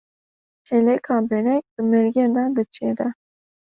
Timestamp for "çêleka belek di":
0.65-1.81